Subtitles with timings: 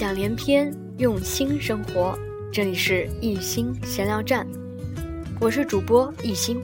[0.00, 2.18] 想连篇，用心生活。
[2.50, 4.46] 这里是一心闲聊站，
[5.38, 6.58] 我是主播一心。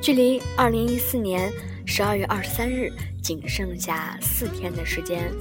[0.00, 1.52] 距离二零一四年
[1.84, 5.32] 十二月二十三日仅剩下四天的时间。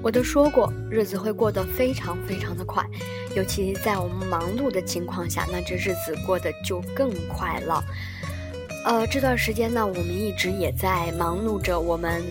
[0.00, 2.86] 我都说过，日子会过得非常非常的快，
[3.34, 7.84] 尤其在我们忙碌的情况下，那这日子过得就更快了。
[8.84, 12.22] 呃，这段时间呢，我们一直也在忙碌着我们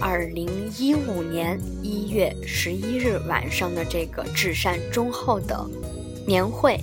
[0.00, 5.68] 二零一五年一月十一日晚上的这个至善忠厚的
[6.26, 6.78] 年会。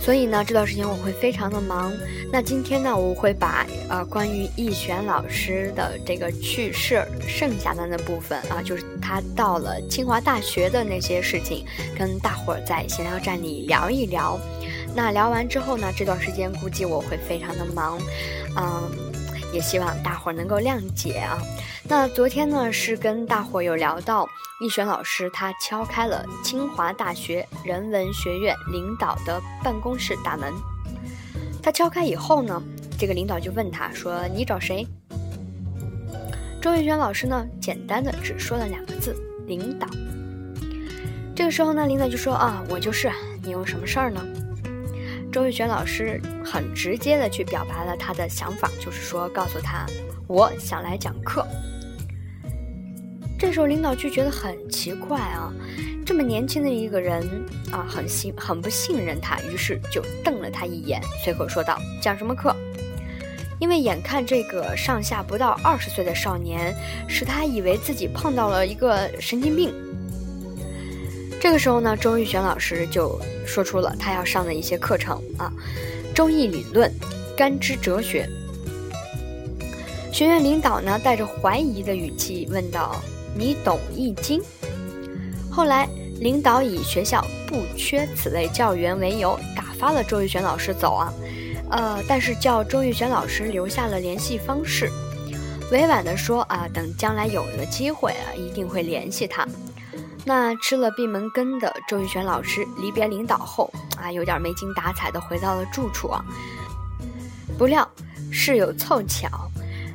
[0.00, 1.92] 所以呢，这段时间我会非常的忙。
[2.32, 11.64] 那今天呢，我会把呃关于易璇老师的这个去世剩下的那部分啊，就是他到了清华大学的那些事情，
[11.98, 14.38] 跟大伙儿在闲聊站里聊一聊。
[14.94, 17.98] 那聊完之后呢，这段时间估计我会非常的忙，
[18.56, 19.07] 嗯，
[19.52, 21.38] 也希望大伙儿能够谅解啊。
[21.84, 24.28] 那昨天呢，是跟大伙儿有聊到。
[24.60, 30.52] 易璇老师他敲开了清华大学人文学院领导的办公室大门。
[31.62, 32.60] 他敲开以后呢，
[32.98, 34.84] 这个领导就问他说：“你找谁？”
[36.60, 39.14] 周玉轩老师呢，简单的只说了两个字
[39.46, 39.86] ：“领导。”
[41.36, 43.08] 这个时候呢，领导就说：“啊，我就是。
[43.44, 44.20] 你有什么事儿呢？”
[45.30, 49.84] 周玉轩老师很直接的去表白了他的想法，就是说告诉他
[50.26, 51.46] ：“我想来讲课。”
[53.38, 55.52] 这时候领导就觉得很奇怪啊，
[56.04, 57.22] 这么年轻的一个人
[57.70, 62.56] 啊，很信很不信任他，于是就瞪了他一眼，随口说道：“讲什么课？”
[63.60, 66.74] 因为眼看这个上下不到二十岁的少年，
[67.06, 69.74] 使他以为自己碰到了一个神经病。
[71.40, 75.52] 这个时候呢，周玉璇老师就说出了他要上的一些课程啊，
[76.14, 76.92] 周易理论、
[77.36, 78.28] 干支哲学。
[80.12, 82.96] 学院领导呢，带着怀疑的语气问道。
[83.36, 84.42] 你懂易经？
[85.48, 85.88] 后来，
[86.20, 91.12] 领导以学校不缺此类教员为由，打发了周玉璇老师走啊。
[91.70, 94.90] 呃，但是叫周玉璇老师留下了联系方式，
[95.70, 99.46] 委婉的说啊，等将来有了机会啊，一定会联系他。
[100.28, 106.22] 那吃了闭门羹的周玉璇老师离别领导后啊，有点没精打采的回到了住处啊。
[107.56, 107.90] 不料
[108.30, 109.28] 事有凑巧，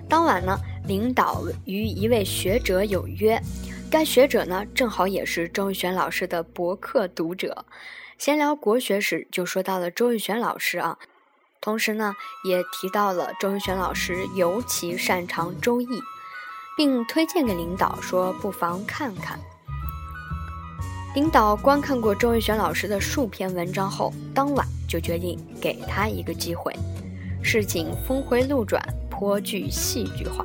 [0.10, 0.60] 当晚呢。
[0.86, 3.42] 领导与一位学者有约，
[3.90, 7.64] 该学者呢正好也是周玉璇老师的博客读者，
[8.18, 10.98] 闲聊国学时就说到了周玉璇老师啊，
[11.62, 12.14] 同时呢
[12.44, 15.88] 也提到了周玉璇老师尤其擅长周易，
[16.76, 19.40] 并推荐给领导说不妨看看。
[21.16, 26.74] 领导观看过周玉璇老师的数篇文章后，当晚就决定给他一个机会。
[27.40, 30.44] 事情峰回路转，颇具戏剧化。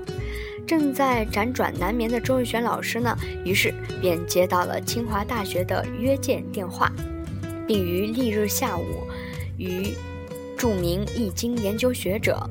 [0.66, 6.92] 正在辗转难眠的周玉璇老师呢，于是便接到了清华大学的约见电话，
[7.66, 8.84] 并于翌日下午，
[9.56, 9.94] 与
[10.54, 12.46] 著名易经研究学者、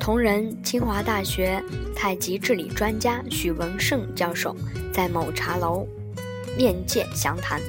[0.00, 1.62] 同仁清华大学
[1.94, 4.56] 太极治理专家许文胜教授
[4.92, 5.86] 在某茶楼
[6.56, 7.60] 面见详谈。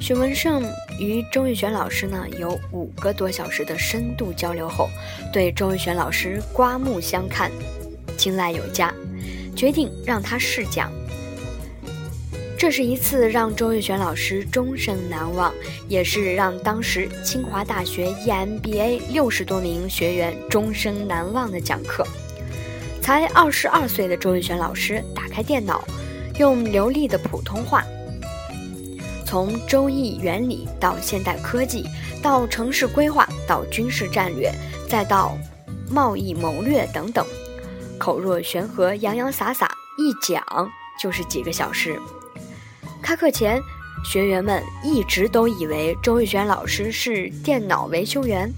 [0.00, 0.62] 许文胜
[0.98, 4.88] 与周玉璇老师呢有五个多小时的深度交流后，
[5.32, 7.50] 对周玉璇老师刮目相看。
[8.16, 8.92] 青睐有加，
[9.56, 10.92] 决定让他试讲。
[12.56, 15.52] 这是一次让周玉璇老师终生难忘，
[15.88, 22.06] 也是让当时清华大学 EMBA 六十多名学员终生难忘的讲课。
[23.02, 25.84] 才二十二岁的周玉璇老师打开电脑，
[26.38, 27.84] 用流利的普通话，
[29.24, 31.84] 从周易原理到现代科技，
[32.22, 34.52] 到城市规划，到军事战略，
[34.88, 35.36] 再到
[35.90, 37.26] 贸易谋略等等。
[37.98, 39.66] 口若悬河，洋洋洒洒，
[39.98, 40.42] 一讲
[41.00, 41.98] 就是几个小时。
[43.00, 43.60] 开课前，
[44.04, 48.52] 学员们一直都以为周玉璇老师是电脑维修员。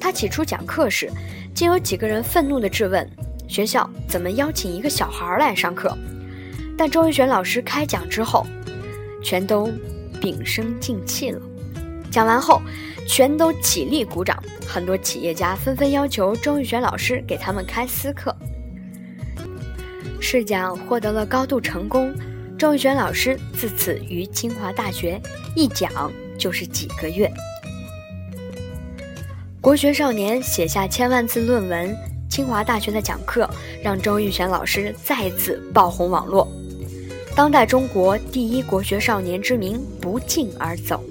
[0.00, 1.10] 他起初讲课时，
[1.54, 3.08] 竟有几个人愤怒地质问：
[3.48, 5.96] 学校怎么邀请一个小孩来上课？
[6.78, 8.46] 但周玉璇老师开讲之后，
[9.22, 9.70] 全都
[10.20, 11.40] 屏声静气了。
[12.10, 12.60] 讲完后，
[13.06, 14.42] 全都起立鼓掌。
[14.66, 18.34] 很多企业家纷纷要求周玉璇老师给他们开私课。
[20.20, 22.14] 试讲获得了高度成功，
[22.58, 25.20] 周玉璇老师自此于清华大学
[25.56, 25.90] 一讲
[26.38, 27.30] 就是几个月。
[29.60, 31.96] 国学少年写下千万字论文，
[32.28, 33.48] 清华大学的讲课
[33.82, 36.46] 让周玉璇老师再次爆红网络，
[37.40, 41.02] 当代中国第一国学少年之名不胫而走。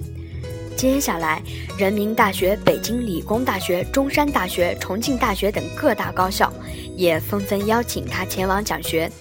[0.78, 1.42] 接下来，
[1.76, 6.54] 人民大学、北京理工大学、中山大学、重庆大学等各大高校，
[6.96, 9.12] 也纷纷邀请他前往讲学，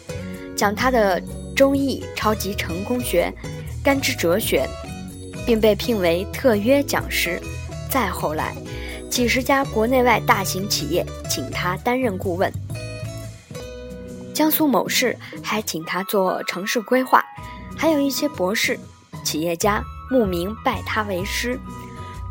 [0.54, 1.18] 讲他的
[1.56, 3.32] 周易超级成功学、
[3.82, 4.68] 干支哲学，
[5.46, 7.40] 并被聘为特约讲师。
[7.88, 8.54] 再后来，
[9.08, 12.52] 几十家国内外大型企业请他担任顾问。
[14.38, 17.24] 江苏某市还请他做城市规划，
[17.76, 18.78] 还有一些博士、
[19.24, 21.58] 企业家慕名拜他为师。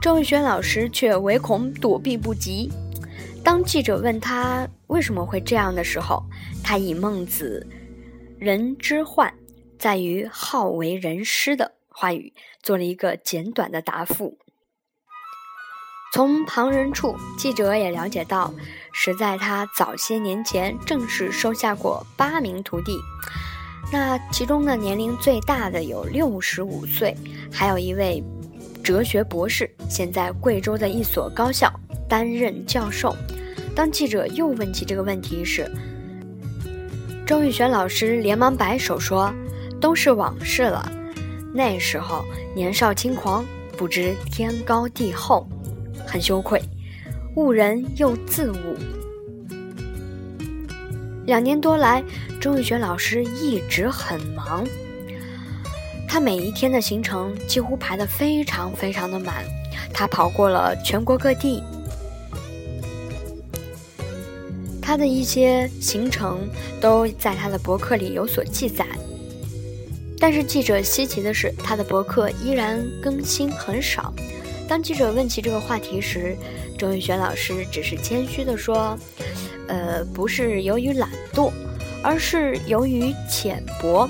[0.01, 2.71] 周玉轩老师却唯恐躲避不及。
[3.44, 6.24] 当记者问他为什么会这样的时候，
[6.63, 7.68] 他以孟子
[8.39, 9.33] “人之患
[9.77, 12.31] 在于好为人师”的话语
[12.63, 14.38] 做了一个简短的答复。
[16.13, 18.51] 从旁人处，记者也了解到，
[18.92, 22.98] 实在他早些年前正式收下过八名徒弟，
[23.92, 27.15] 那其中的年龄最大的有六十五岁，
[27.51, 28.24] 还有一位
[28.83, 31.71] 哲学博士，现在贵州的一所高校
[32.10, 33.15] 担任教授。
[33.75, 35.69] 当记者又问起这个问题时，
[37.27, 39.31] 周玉璇老师连忙摆手说
[39.80, 40.89] ：“都是往事了，
[41.53, 42.24] 那时候
[42.56, 43.45] 年少轻狂，
[43.77, 45.48] 不知天高地厚。”
[46.07, 46.62] 很羞愧，
[47.36, 48.56] 误人又自误。
[51.25, 52.01] 两年多来，
[52.39, 54.65] 周玉璇老师一直很忙，
[56.07, 59.44] 他每一天的行程几乎排得非常非常的满，
[59.94, 61.62] 他跑过了全国各地。
[64.81, 66.48] 他的一些行程
[66.80, 68.88] 都在他的博客里有所记载，
[70.18, 74.13] 但是记者稀奇的是，他的博客依然更新很少。
[74.68, 76.38] 当记者问起这个话题时，
[76.78, 78.98] 周玉璇老师只是谦虚地说
[79.69, 81.52] ：“呃，不是由于懒惰，
[82.04, 84.08] 而是由于浅薄，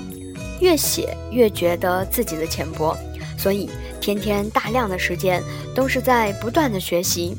[0.60, 2.96] 越写越觉得自己的浅薄，
[3.38, 3.70] 所以
[4.00, 5.40] 天天大量的时间
[5.76, 7.36] 都是在不断的学习，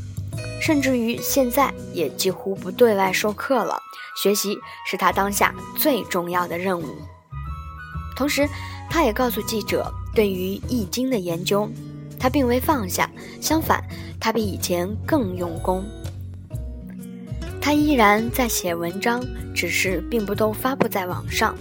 [0.61, 3.77] 甚至于现在也几乎不对外授课了。
[4.23, 6.85] 学习是他当下最重要的任务。
[8.15, 8.47] 同时，
[8.89, 11.69] 他也告诉记者，对于《易经》的研究。”
[12.19, 13.81] 他并未放下，相反，
[14.19, 15.83] 他比以前更用功。
[17.61, 19.23] 他依然在写文章，
[19.53, 21.55] 只是并不都发布在网上。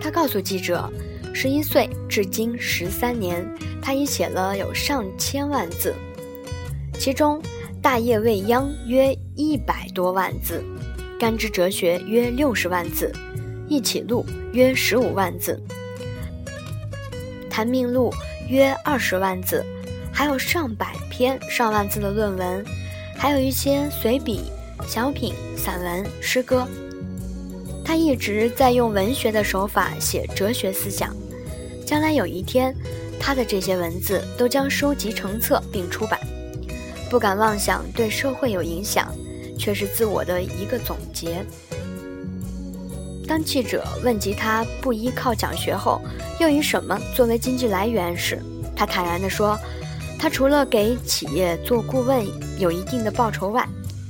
[0.00, 0.90] 他告诉记者，
[1.32, 3.46] 十一岁至今十三年，
[3.80, 5.94] 他已写了有上千万字，
[6.98, 7.40] 其中
[7.80, 10.64] 《大业未央》约一百多万字，
[11.20, 13.12] 《干支哲学》约六十万字，
[13.68, 15.62] 《一起录》约十五万字，
[17.48, 18.10] 《谈命录》
[18.48, 19.64] 约二十万字。
[20.16, 22.64] 还有上百篇、上万字的论文，
[23.18, 24.44] 还有一些随笔、
[24.88, 26.66] 小品、散文、诗歌。
[27.84, 31.14] 他一直在用文学的手法写哲学思想。
[31.84, 32.74] 将来有一天，
[33.20, 36.18] 他的这些文字都将收集成册并出版。
[37.10, 39.14] 不敢妄想对社会有影响，
[39.58, 41.44] 却是自我的一个总结。
[43.28, 46.00] 当记者问及他不依靠讲学后，
[46.40, 48.42] 又以什么作为经济来源时，
[48.74, 49.58] 他坦然地说。
[50.18, 52.26] 他除了给企业做顾问
[52.58, 53.68] 有一定的报酬外，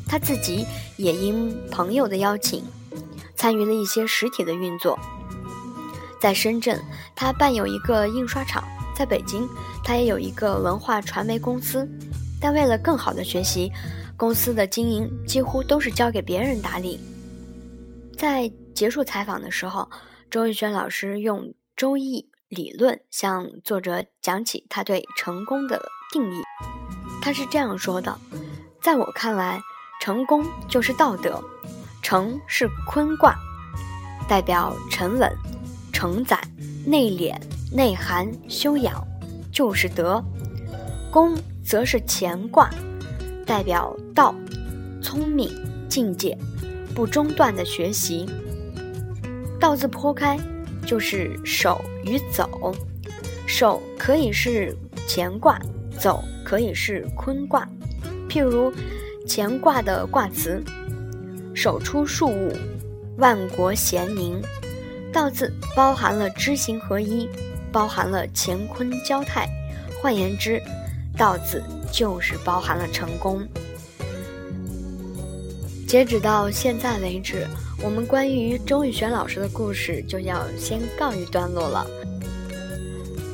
[0.09, 0.65] 他自己
[0.97, 2.63] 也因朋友的邀请，
[3.35, 4.99] 参与了一些实体的运作。
[6.21, 6.81] 在深圳，
[7.15, 8.63] 他办有一个印刷厂；
[8.97, 9.47] 在北京，
[9.85, 11.87] 他也有一个文化传媒公司。
[12.41, 13.71] 但为了更好的学习，
[14.17, 16.99] 公司的经营几乎都是交给别人打理。
[18.17, 19.89] 在结束采访的时候，
[20.31, 21.41] 周玉轩老师用
[21.77, 25.83] 《周易》理论向作者讲起他对成功的。
[26.13, 26.43] 定义，
[27.21, 28.17] 他是这样说的：
[28.81, 29.61] 在我看来，
[30.01, 31.43] 成功就是道德。
[32.03, 33.35] 成是坤卦，
[34.29, 35.29] 代表沉稳、
[35.93, 36.41] 承载、
[36.87, 37.35] 内敛、
[37.73, 39.05] 内涵、修养，
[39.51, 40.23] 就是德。
[41.11, 42.71] 功则是乾卦，
[43.45, 44.33] 代表道、
[45.03, 45.51] 聪明、
[45.89, 46.39] 境界、
[46.95, 48.25] 不中断的学习。
[49.59, 50.39] 道字剖开，
[50.87, 52.73] 就是守与走。
[53.49, 54.77] 守可以是
[55.09, 55.59] 乾卦。
[55.99, 57.69] 走可以是坤卦，
[58.29, 58.73] 譬如
[59.27, 60.63] 乾卦的卦辞
[61.55, 62.53] “手出数物，
[63.19, 64.41] 万国咸宁”，
[65.13, 67.29] 道字包含了知行合一，
[67.73, 69.49] 包含了乾坤交泰。
[70.01, 70.63] 换言之，
[71.17, 73.47] 道字就是包含了成功。
[75.89, 77.47] 截止到现在为止，
[77.83, 81.87] 我们关于周玉璇老师的故事就要先告一段落了。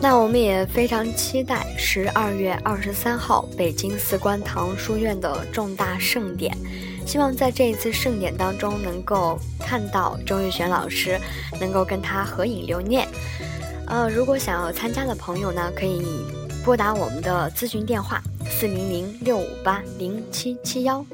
[0.02, 6.52] 那我们也非常期待十二月二十三号北京四观堂书院的重大盛典，
[7.06, 11.20] 希望在这一次盛典当中能够看到周玉璇老师，
[11.60, 13.06] 能够跟他合影留念。
[13.86, 16.04] 呃，如果想要参加的朋友呢，可以
[16.64, 21.06] 拨打我们的咨询电话四零零六五八零七七幺。